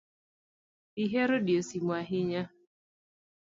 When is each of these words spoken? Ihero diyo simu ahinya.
Ihero 1.03 1.35
diyo 1.45 1.61
simu 1.67 1.91
ahinya. 2.01 2.43